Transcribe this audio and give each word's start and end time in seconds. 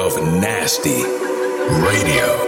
of 0.00 0.22
Nasty 0.40 1.02
Radio. 1.82 2.47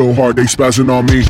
So 0.00 0.14
hard 0.14 0.34
they 0.34 0.44
spazzing 0.44 0.88
on 0.88 1.04
me. 1.04 1.20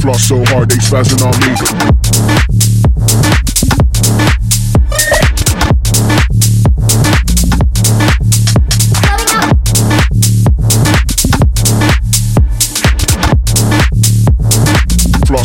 Floss 0.00 0.28
so 0.28 0.44
hard 0.44 0.70
they 0.70 0.76
spazzing 0.76 1.26
on 1.26 1.94
me. 1.94 1.99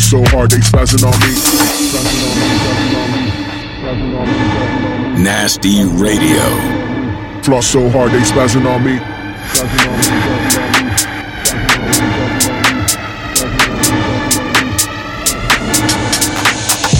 So 0.06 0.22
hard 0.26 0.50
they 0.52 0.58
spazzing 0.58 1.02
on 1.02 1.18
me. 1.18 1.34
Nasty 5.20 5.82
Radio. 5.84 6.44
Floss 7.42 7.66
so 7.66 7.90
hard 7.90 8.12
they 8.12 8.20
spazzing 8.20 8.66
on 8.66 8.84
me. 8.84 9.00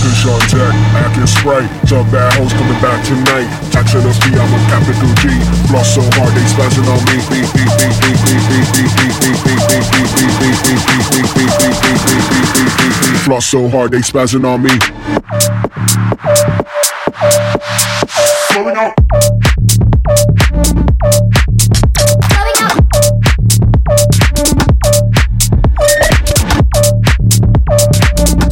Kush 0.02 0.26
on 0.26 0.40
deck, 0.50 0.74
acting 0.96 1.26
sprite. 1.26 1.68
Some 1.88 2.08
bad 2.10 2.32
hoes 2.34 2.52
coming 2.52 2.80
back 2.80 3.04
tonight. 3.04 3.48
Action 3.76 4.00
of 4.00 4.16
P, 4.20 4.32
I'm 4.32 4.48
a 4.48 4.60
capital 4.70 5.12
G. 5.20 5.28
Floss 5.68 5.94
so 5.94 6.02
hard 6.16 6.32
they 6.32 6.46
spazzing 6.48 6.88
on 6.88 7.00
me. 7.04 7.16
Floss 13.24 13.46
so 13.46 13.68
hard 13.68 13.90
they 13.92 13.98
spazzing 13.98 14.44
on 14.44 14.62
me. 14.62 14.70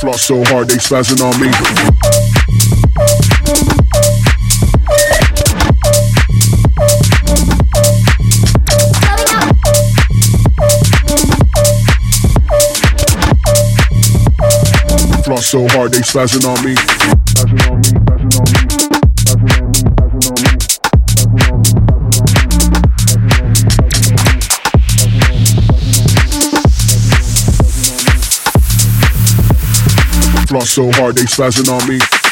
Floss 0.00 0.22
so 0.22 0.44
hard 0.44 0.68
they 0.68 0.76
spazzing 0.76 1.22
on 1.22 1.40
me. 1.40 2.13
so 15.44 15.68
hard 15.68 15.92
they 15.92 15.98
spazzing 15.98 16.46
on 16.48 16.64
me. 16.64 16.74
Spazzing 16.74 17.70
on 17.70 17.80
me. 17.80 17.88
Floss 30.46 30.70
so 30.70 30.90
hard 30.92 31.16
they 31.16 31.24
spazzing 31.24 31.68
on 31.70 31.86
me. 31.88 32.23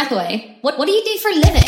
breath 0.00 0.12
away. 0.12 0.56
What, 0.62 0.78
what 0.78 0.86
do 0.86 0.92
you 0.92 1.04
do 1.04 1.18
for 1.18 1.28
a 1.28 1.34
living? 1.34 1.59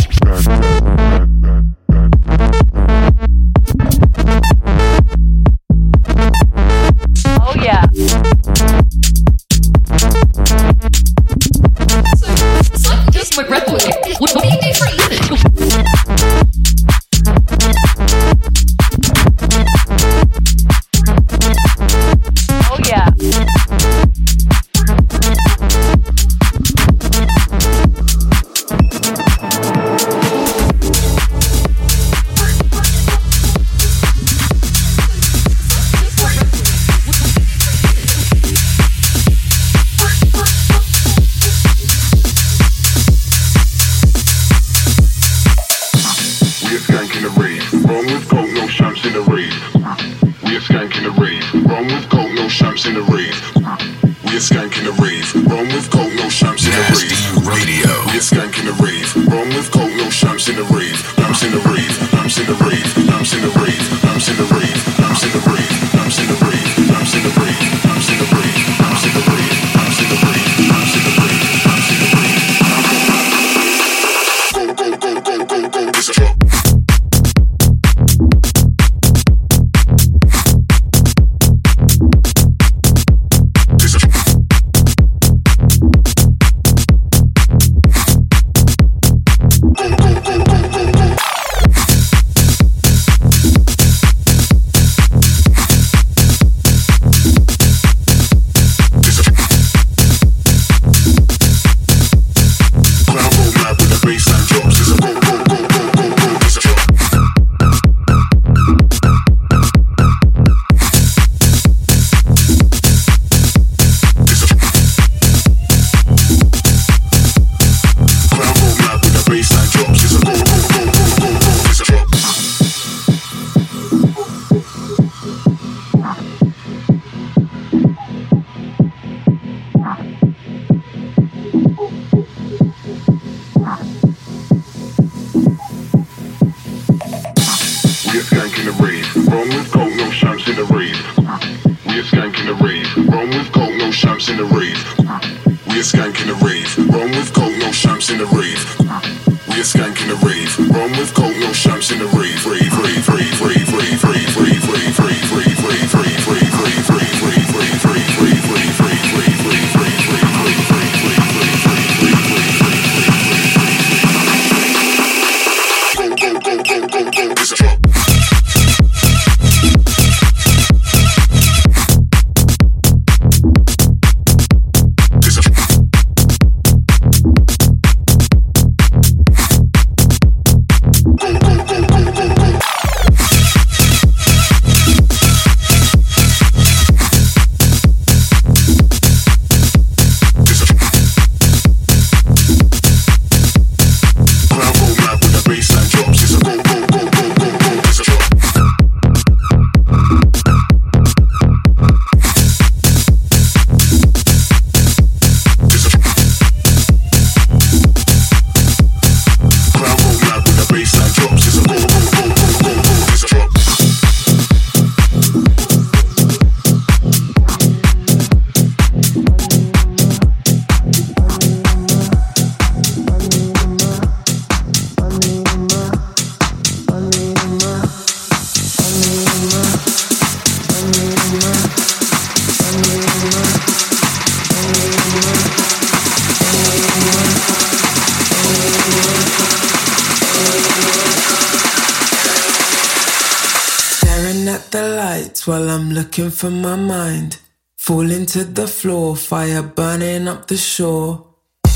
Looking 246.12 246.30
for 246.30 246.50
my 246.50 246.76
mind. 246.76 247.38
Falling 247.78 248.26
to 248.26 248.44
the 248.44 248.66
floor, 248.66 249.16
fire 249.16 249.62
burning 249.62 250.28
up 250.28 250.46
the 250.46 250.58
shore. 250.58 251.24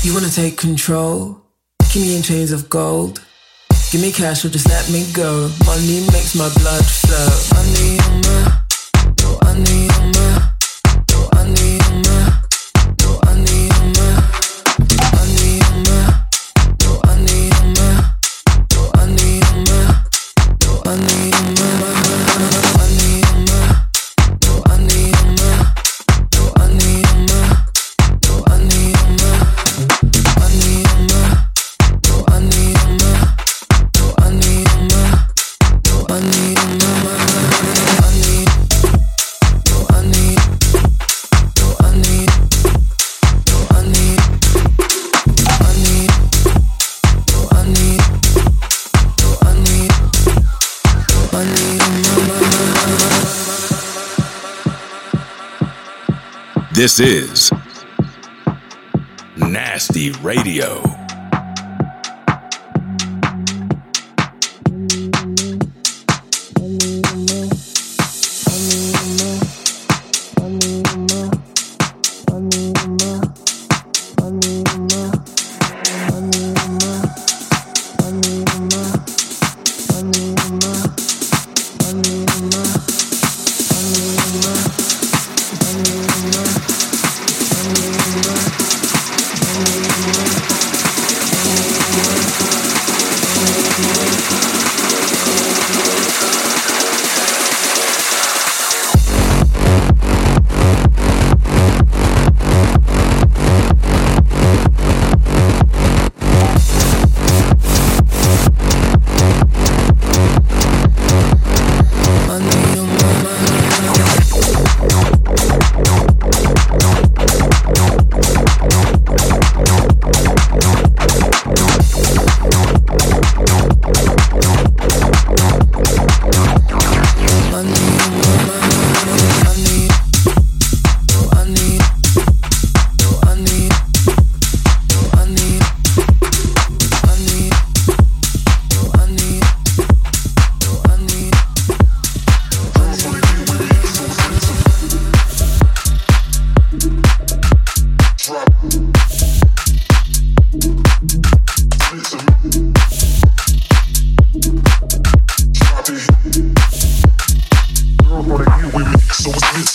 You 0.03 0.13
wanna 0.13 0.29
take 0.29 0.57
control? 0.57 1.41
Keep 1.89 2.01
me 2.03 2.17
in 2.17 2.21
chains 2.21 2.51
of 2.51 2.69
gold. 2.69 3.19
Give 3.91 3.99
me 3.99 4.11
cash 4.11 4.45
or 4.45 4.49
just 4.49 4.69
let 4.69 4.91
me 4.91 5.07
go. 5.11 5.49
Money 5.65 6.01
makes 6.13 6.35
my 6.35 6.49
blood 6.59 6.85
flow. 6.85 7.29
Money 7.57 7.97
on 8.05 8.21
my, 8.27 8.61
oh, 9.23 9.39
money 9.43 9.96
This 56.77 56.99
is 56.99 57.51
Nasty 59.35 60.11
Radio. 60.21 60.96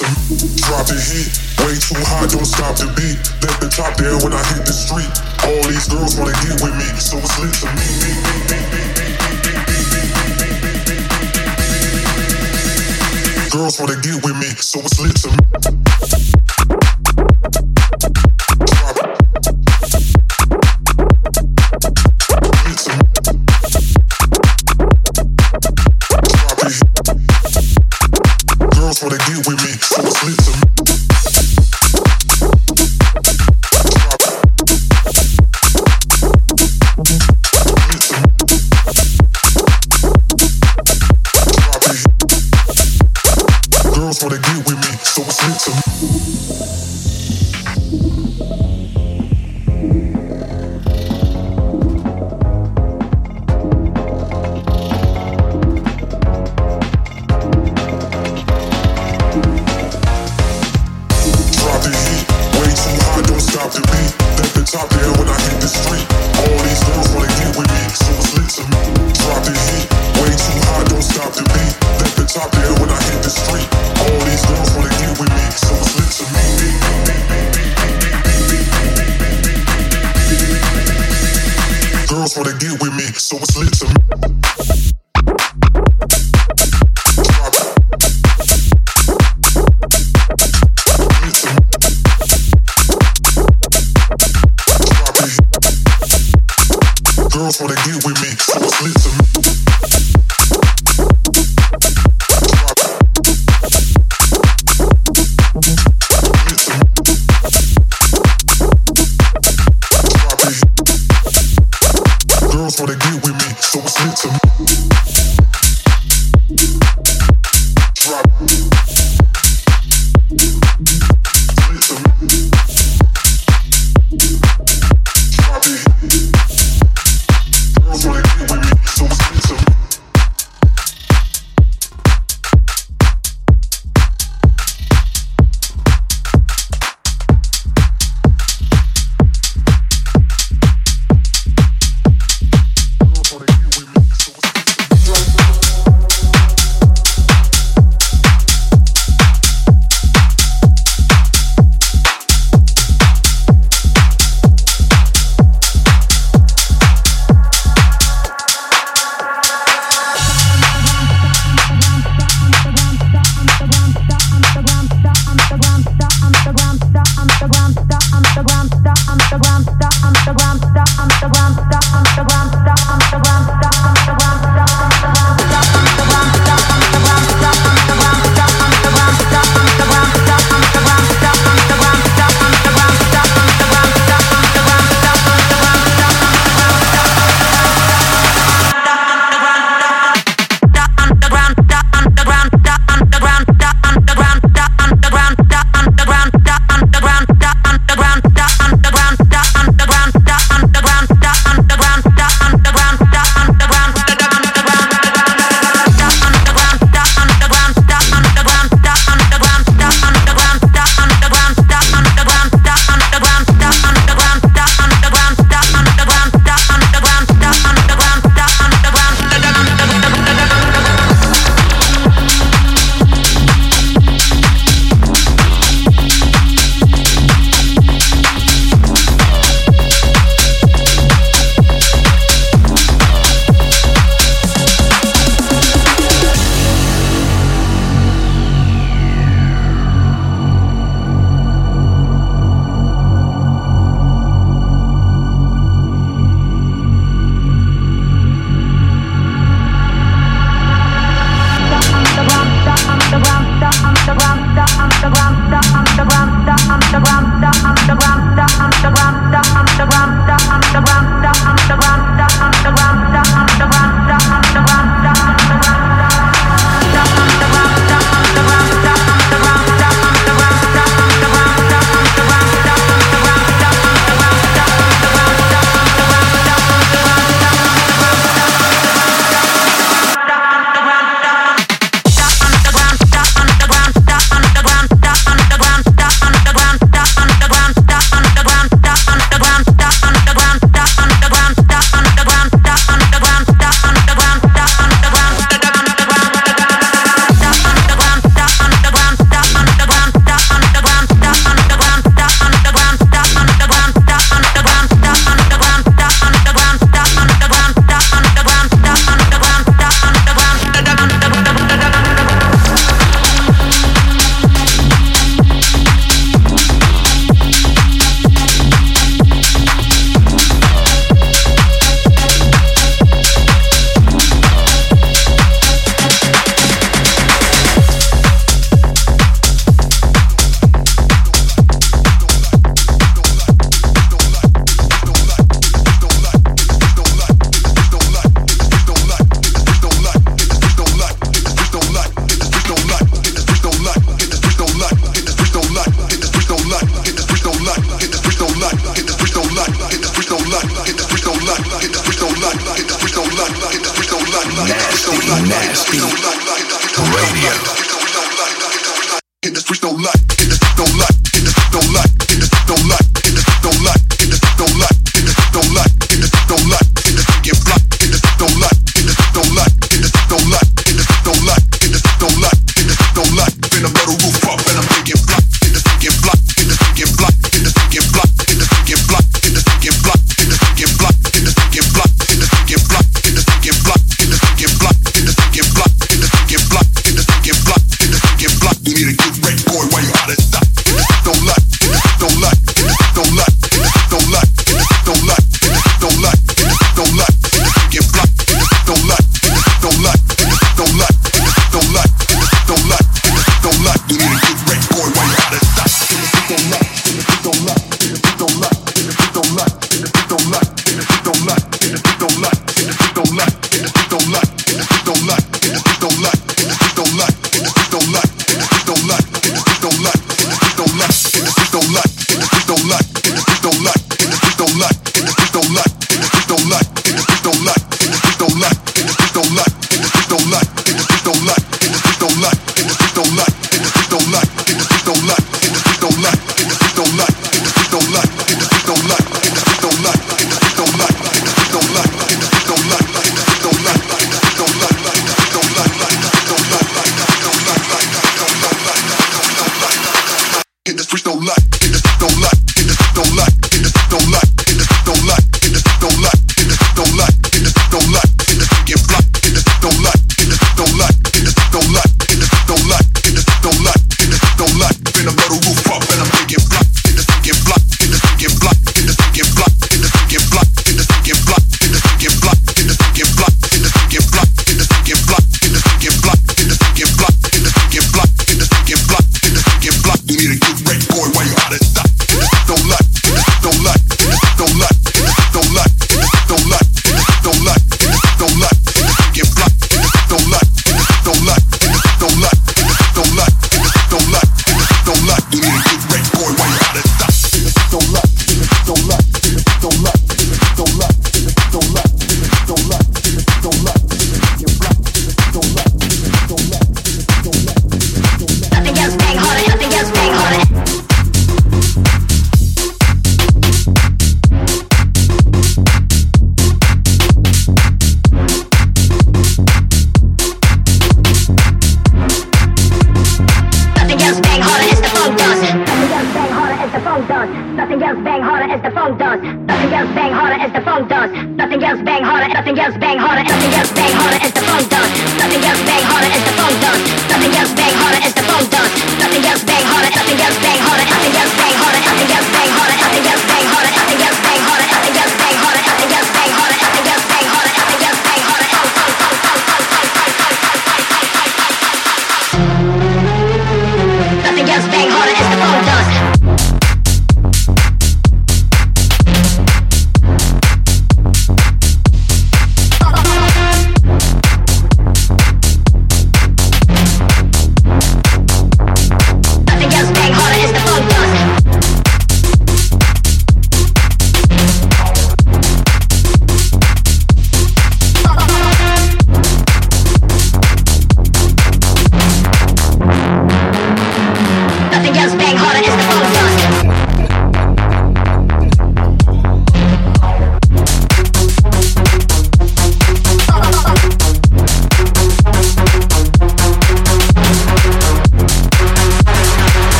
Drop 0.00 0.86
the 0.86 0.96
heat, 0.96 1.28
way 1.60 1.76
too 1.76 2.00
hot, 2.08 2.30
don't 2.30 2.46
stop 2.46 2.76
the 2.76 2.88
beat. 2.96 3.20
Let 3.44 3.60
the 3.60 3.68
top 3.68 3.94
there 3.96 4.16
when 4.24 4.32
I 4.32 4.42
hit 4.54 4.64
the 4.64 4.72
street. 4.72 5.12
All 5.44 5.60
these 5.68 5.86
girls 5.86 6.16
wanna 6.16 6.32
get 6.40 6.62
with 6.62 6.72
me, 6.80 6.88
so 6.98 7.18
it's 7.18 7.38
lit 7.38 7.52
to 7.60 7.66
me, 7.76 7.84
me. 8.00 8.12
Girls 13.50 13.78
wanna 13.78 14.00
get 14.00 14.24
with 14.24 14.36
me, 14.36 14.48
so 14.56 14.80
it's 14.80 14.98
lit 14.98 15.16
to 15.16 15.30
me. 15.30 16.51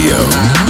Radio. 0.00 0.69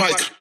Mike. 0.00 0.39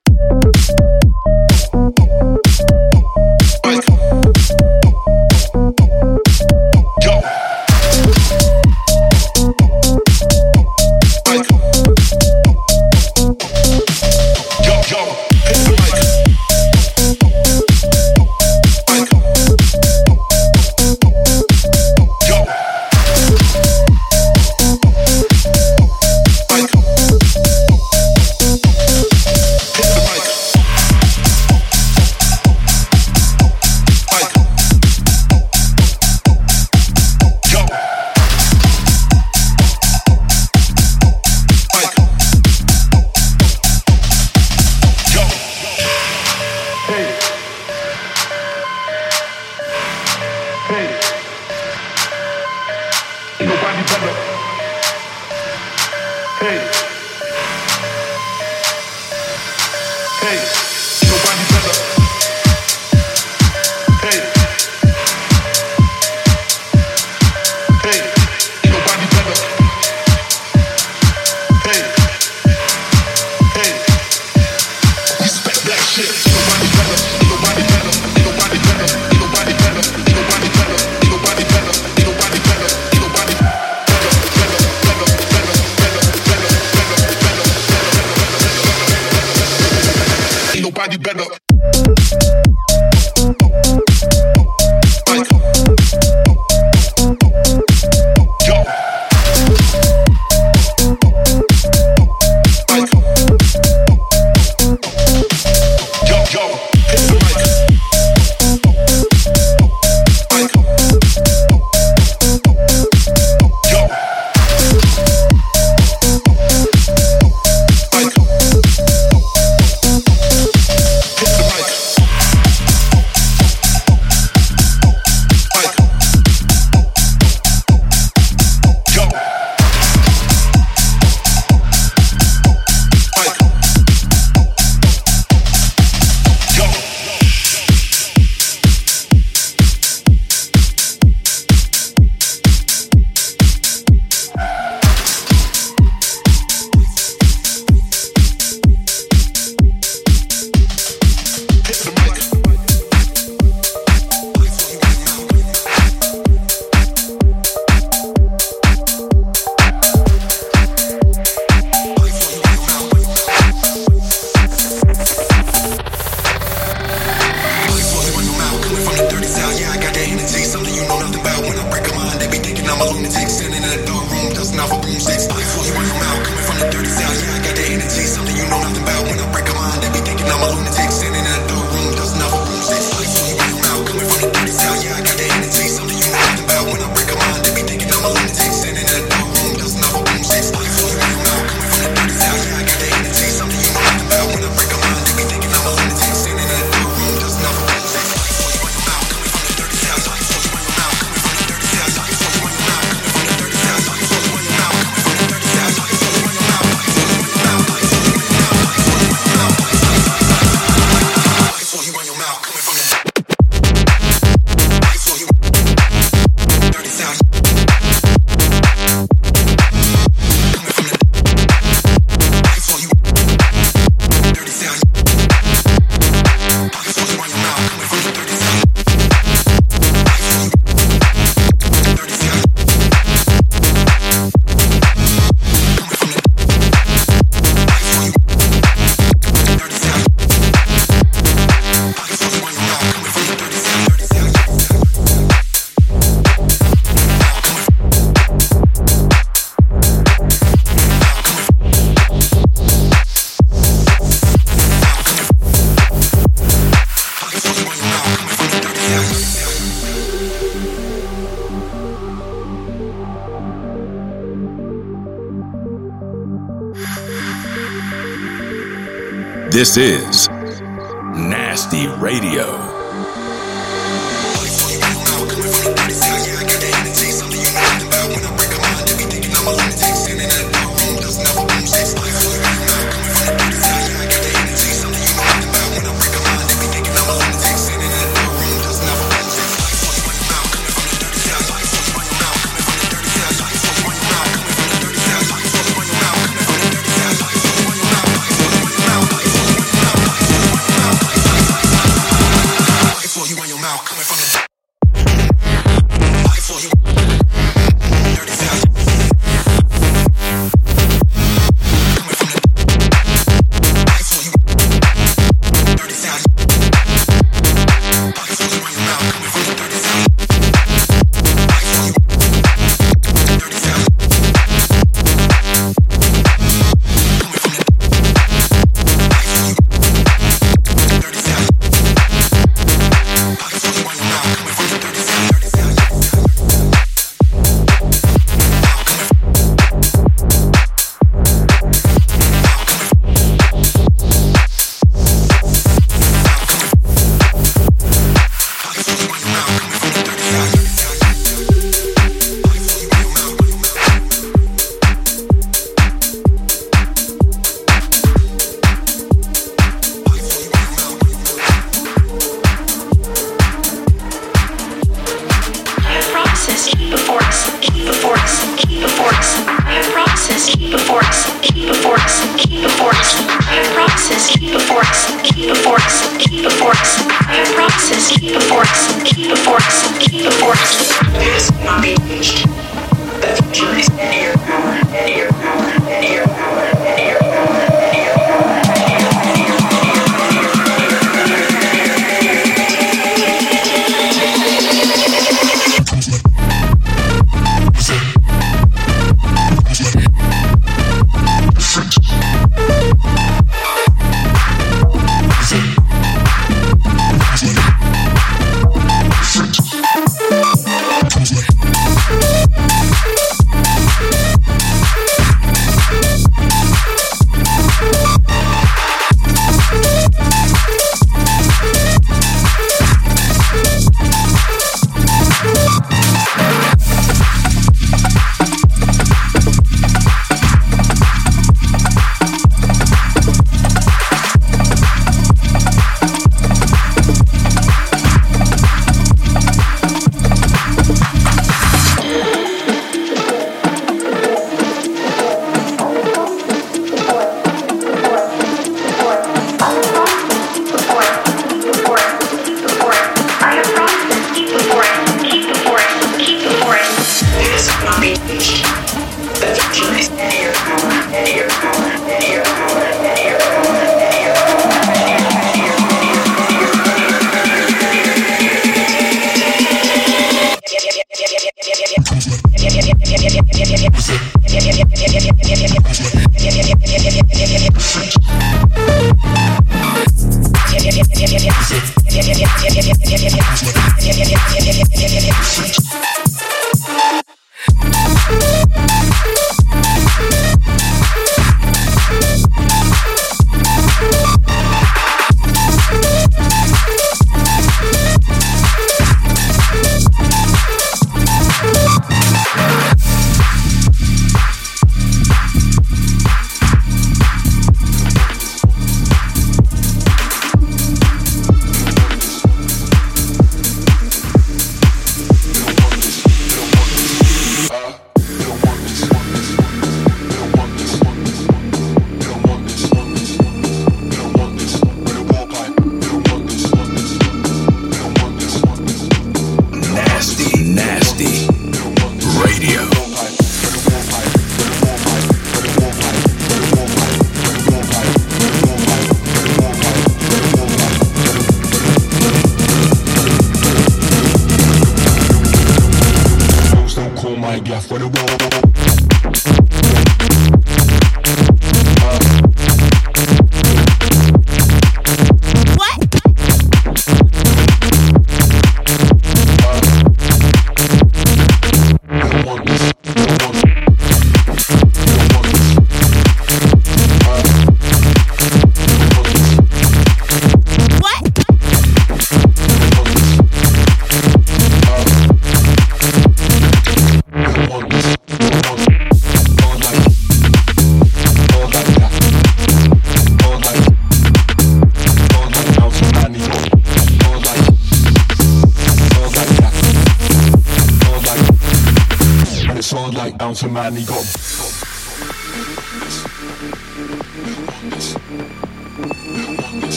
This 269.59 269.75
is 269.75 270.18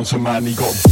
down 0.00 0.04
to 0.06 0.18
man, 0.18 0.46
he 0.46 0.54
got 0.54 0.89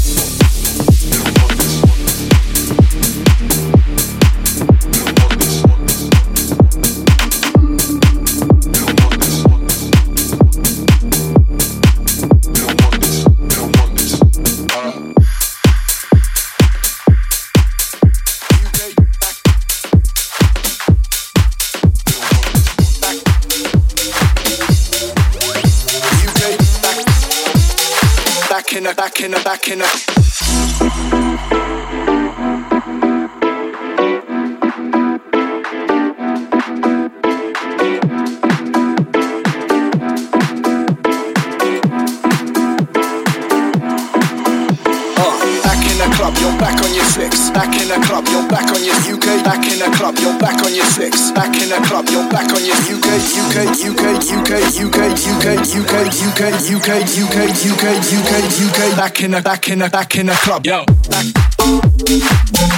in 59.28 59.32
the 59.32 59.42
back 59.42 59.68
in 59.68 59.78
the 59.80 59.90
back 59.90 60.16
in 60.16 60.26
the 60.26 60.32
club. 60.32 60.64
Yo. 60.64 60.86
Back. 61.10 62.77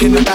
Can 0.00 0.14
it 0.16 0.29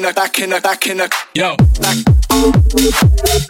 in 0.00 0.06
a 0.06 0.12
back 0.14 0.38
in 0.38 0.52
a 0.52 0.60
back 0.60 0.86
in 0.86 1.00
a 1.00 1.08
yo 1.34 1.56
back. 1.78 3.49